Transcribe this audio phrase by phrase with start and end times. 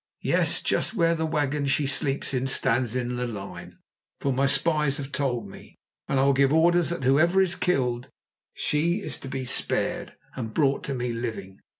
[0.23, 3.77] Yes, just where the wagon she sleeps in stands in the line,
[4.19, 5.75] for my spies have told me,
[6.07, 8.09] and I will give orders that whoever is killed,
[8.55, 11.59] she is to be spared and brought to me living.